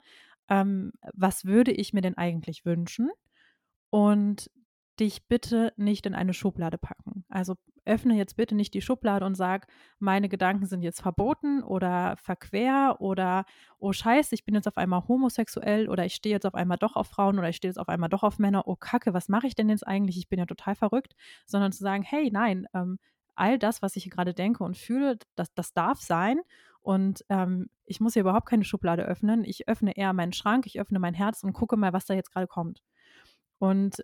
[0.49, 3.09] Ähm, was würde ich mir denn eigentlich wünschen?
[3.89, 4.49] Und
[4.99, 7.23] dich bitte nicht in eine Schublade packen.
[7.29, 12.15] Also öffne jetzt bitte nicht die Schublade und sag, meine Gedanken sind jetzt verboten oder
[12.17, 13.45] verquer oder
[13.79, 16.95] oh Scheiße, ich bin jetzt auf einmal homosexuell oder ich stehe jetzt auf einmal doch
[16.95, 18.67] auf Frauen oder ich stehe jetzt auf einmal doch auf Männer.
[18.67, 20.17] Oh Kacke, was mache ich denn jetzt eigentlich?
[20.17, 21.15] Ich bin ja total verrückt.
[21.45, 22.99] Sondern zu sagen, hey, nein, ähm,
[23.35, 26.41] all das, was ich gerade denke und fühle, das, das darf sein.
[26.89, 29.43] Und ähm, ich muss hier überhaupt keine Schublade öffnen.
[29.43, 32.31] Ich öffne eher meinen Schrank, ich öffne mein Herz und gucke mal, was da jetzt
[32.31, 32.81] gerade kommt.
[33.59, 34.03] Und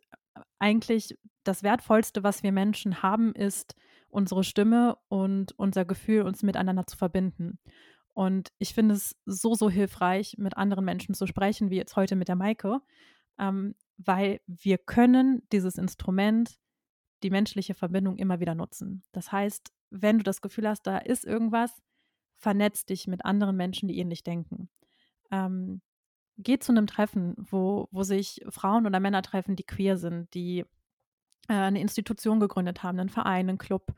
[0.60, 3.74] eigentlich das Wertvollste, was wir Menschen haben, ist
[4.08, 7.58] unsere Stimme und unser Gefühl, uns miteinander zu verbinden.
[8.14, 12.16] Und ich finde es so, so hilfreich, mit anderen Menschen zu sprechen, wie jetzt heute
[12.16, 12.82] mit der Maike,
[13.40, 16.60] ähm, weil wir können dieses Instrument,
[17.24, 19.02] die menschliche Verbindung, immer wieder nutzen.
[19.12, 21.82] Das heißt, wenn du das Gefühl hast, da ist irgendwas,
[22.38, 24.70] vernetz dich mit anderen Menschen, die ähnlich denken.
[25.32, 25.82] Ähm,
[26.38, 30.66] geh zu einem Treffen, wo, wo sich Frauen oder Männer treffen, die queer sind, die
[31.48, 33.94] äh, eine Institution gegründet haben, einen Verein, einen Club.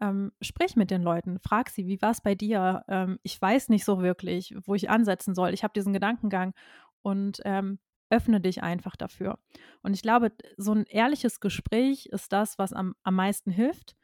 [0.00, 2.84] Ähm, sprich mit den Leuten, frag sie, wie war es bei dir?
[2.88, 5.52] Ähm, ich weiß nicht so wirklich, wo ich ansetzen soll.
[5.52, 6.54] Ich habe diesen Gedankengang
[7.02, 9.38] und ähm, öffne dich einfach dafür.
[9.82, 13.94] Und ich glaube, so ein ehrliches Gespräch ist das, was am, am meisten hilft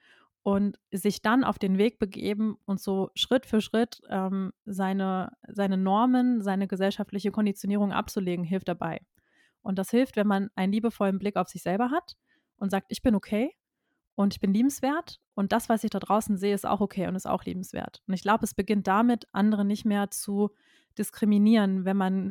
[0.47, 5.77] und sich dann auf den Weg begeben und so Schritt für Schritt ähm, seine, seine
[5.77, 9.01] Normen, seine gesellschaftliche Konditionierung abzulegen, hilft dabei.
[9.61, 12.15] Und das hilft, wenn man einen liebevollen Blick auf sich selber hat
[12.59, 13.57] und sagt, ich bin okay
[14.15, 17.17] und ich bin liebenswert und das, was ich da draußen sehe, ist auch okay und
[17.17, 18.05] ist auch liebenswert.
[18.07, 20.51] Und ich glaube, es beginnt damit, andere nicht mehr zu
[20.97, 22.31] diskriminieren, wenn man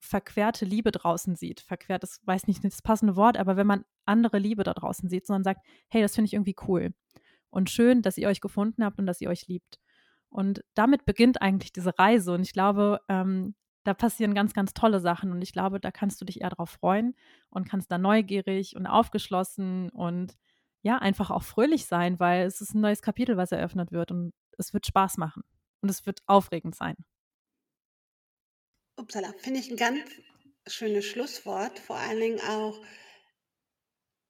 [0.00, 1.62] verquerte Liebe draußen sieht.
[1.62, 5.26] Verquert, das weiß nicht das passende Wort, aber wenn man andere Liebe da draußen sieht,
[5.26, 6.92] sondern sagt, hey, das finde ich irgendwie cool
[7.54, 9.78] und schön, dass ihr euch gefunden habt und dass ihr euch liebt.
[10.28, 12.32] Und damit beginnt eigentlich diese Reise.
[12.32, 15.30] Und ich glaube, ähm, da passieren ganz, ganz tolle Sachen.
[15.30, 17.14] Und ich glaube, da kannst du dich eher darauf freuen
[17.50, 20.36] und kannst da neugierig und aufgeschlossen und
[20.82, 24.32] ja, einfach auch fröhlich sein, weil es ist ein neues Kapitel, was eröffnet wird und
[24.58, 25.44] es wird Spaß machen
[25.80, 26.96] und es wird aufregend sein.
[28.96, 30.00] Upsala, finde ich ein ganz
[30.66, 31.78] schönes Schlusswort.
[31.78, 32.80] Vor allen Dingen auch,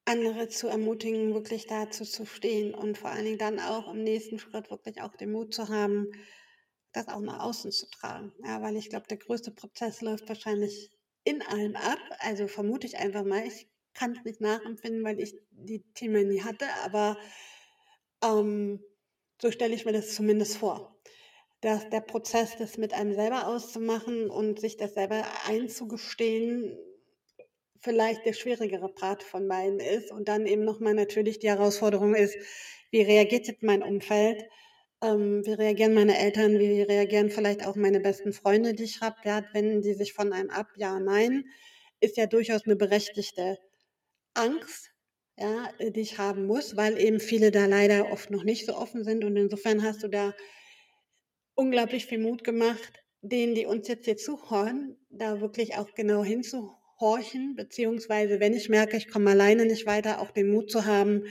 [0.05, 4.39] andere zu ermutigen, wirklich dazu zu stehen und vor allen Dingen dann auch im nächsten
[4.39, 6.11] Schritt wirklich auch den Mut zu haben,
[6.93, 8.31] das auch nach außen zu tragen.
[8.43, 10.91] Ja, weil ich glaube, der größte Prozess läuft wahrscheinlich
[11.23, 11.99] in allem ab.
[12.19, 13.45] Also vermute ich einfach mal.
[13.45, 17.17] Ich kann es nicht nachempfinden, weil ich die Themen nie hatte, aber
[18.23, 18.79] ähm,
[19.41, 20.95] so stelle ich mir das zumindest vor.
[21.61, 26.77] Dass der Prozess, das mit einem selber auszumachen und sich das selber einzugestehen,
[27.85, 30.11] vielleicht der schwierigere Part von beiden ist.
[30.11, 32.35] Und dann eben nochmal natürlich die Herausforderung ist,
[32.91, 34.43] wie reagiert jetzt mein Umfeld?
[35.03, 36.59] Ähm, wie reagieren meine Eltern?
[36.59, 39.17] Wie reagieren vielleicht auch meine besten Freunde, die ich habe?
[39.23, 41.45] Ja, wenn die sich von einem ab, ja, nein,
[41.99, 43.59] ist ja durchaus eine berechtigte
[44.33, 44.91] Angst,
[45.37, 49.03] ja, die ich haben muss, weil eben viele da leider oft noch nicht so offen
[49.03, 49.23] sind.
[49.23, 50.33] Und insofern hast du da
[51.53, 56.74] unglaublich viel Mut gemacht, denen, die uns jetzt hier zuhören, da wirklich auch genau hinzuhören
[56.99, 61.23] horchen, beziehungsweise wenn ich merke, ich komme alleine nicht weiter, auch den Mut zu haben,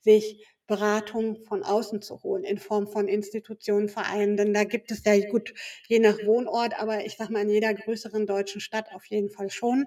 [0.00, 4.36] sich Beratung von außen zu holen, in Form von Institutionen, Vereinen.
[4.36, 5.52] Denn da gibt es ja gut,
[5.88, 9.50] je nach Wohnort, aber ich sage mal in jeder größeren deutschen Stadt auf jeden Fall
[9.50, 9.86] schon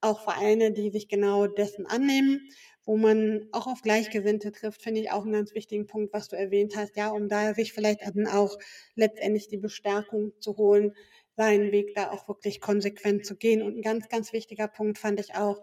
[0.00, 2.48] auch Vereine, die sich genau dessen annehmen,
[2.84, 6.36] wo man auch auf Gleichgesinnte trifft, finde ich auch einen ganz wichtigen Punkt, was du
[6.36, 8.58] erwähnt hast, ja, um da sich vielleicht dann auch
[8.94, 10.94] letztendlich die Bestärkung zu holen,
[11.36, 13.62] seinen Weg da auch wirklich konsequent zu gehen.
[13.62, 15.62] Und ein ganz, ganz wichtiger Punkt fand ich auch,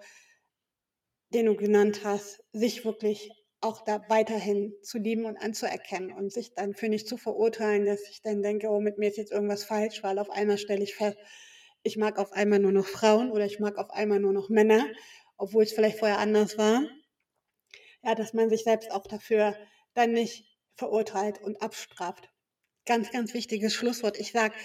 [1.34, 6.54] den du genannt hast, sich wirklich auch da weiterhin zu lieben und anzuerkennen und sich
[6.56, 9.64] dann für nicht zu verurteilen, dass ich dann denke, oh, mit mir ist jetzt irgendwas
[9.64, 11.18] falsch, weil auf einmal stelle ich fest,
[11.84, 14.86] ich mag auf einmal nur noch Frauen oder ich mag auf einmal nur noch Männer,
[15.38, 16.84] obwohl es vielleicht vorher anders war.
[18.04, 19.56] Ja, dass man sich selbst auch dafür
[19.94, 20.46] dann nicht
[20.76, 22.30] verurteilt und abstraft.
[22.86, 24.20] Ganz, ganz wichtiges Schlusswort.
[24.20, 24.56] Ich sage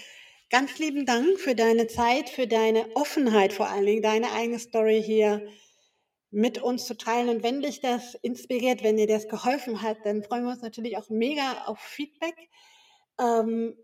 [0.49, 5.01] ganz lieben Dank für deine Zeit, für deine Offenheit vor allen Dingen, deine eigene Story
[5.03, 5.47] hier
[6.31, 7.29] mit uns zu teilen.
[7.29, 10.97] Und wenn dich das inspiriert, wenn dir das geholfen hat, dann freuen wir uns natürlich
[10.97, 12.35] auch mega auf Feedback.
[13.19, 13.75] Ähm,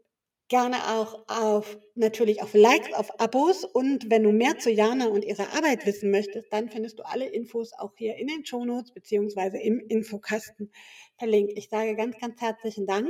[0.49, 5.25] gerne auch auf natürlich auf Likes, auf Abos und wenn du mehr zu Jana und
[5.25, 9.57] ihrer Arbeit wissen möchtest, dann findest du alle Infos auch hier in den Shownotes beziehungsweise
[9.57, 10.71] im Infokasten
[11.17, 11.53] verlinkt.
[11.55, 13.09] Ich sage ganz, ganz herzlichen Dank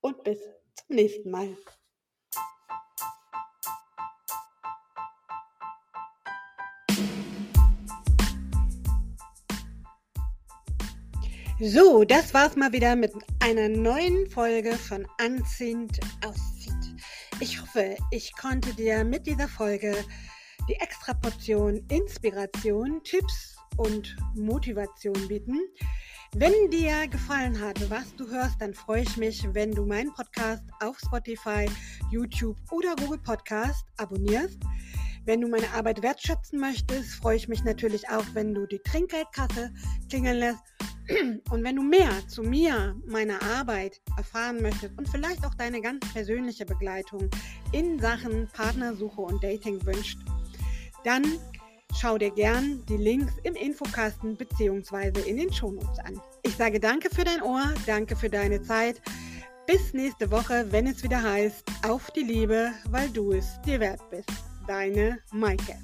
[0.00, 0.38] und bis
[0.74, 1.56] zum nächsten Mal.
[11.60, 16.94] So, das war's mal wieder mit einer neuen Folge von Anziehend aussieht.
[17.40, 19.92] Ich hoffe, ich konnte dir mit dieser Folge
[20.68, 25.58] die extra Portion Inspiration, Tipps und Motivation bieten.
[26.36, 30.62] Wenn dir gefallen hat, was du hörst, dann freue ich mich, wenn du meinen Podcast
[30.78, 31.68] auf Spotify,
[32.12, 34.60] YouTube oder Google Podcast abonnierst.
[35.24, 39.72] Wenn du meine Arbeit wertschätzen möchtest, freue ich mich natürlich auch, wenn du die Trinkgeldkasse
[40.08, 40.62] klingeln lässt
[41.50, 46.00] und wenn du mehr zu mir, meiner Arbeit erfahren möchtest und vielleicht auch deine ganz
[46.12, 47.28] persönliche Begleitung
[47.72, 50.18] in Sachen Partnersuche und Dating wünscht,
[51.04, 51.24] dann
[51.98, 55.20] schau dir gern die Links im Infokasten bzw.
[55.28, 56.20] in den Shownotes an.
[56.42, 59.00] Ich sage danke für dein Ohr, danke für deine Zeit.
[59.66, 64.00] Bis nächste Woche, wenn es wieder heißt, auf die Liebe, weil du es dir wert
[64.10, 64.30] bist.
[64.66, 65.76] Deine Maike.